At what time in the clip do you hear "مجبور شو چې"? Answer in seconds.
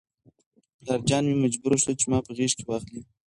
1.43-2.05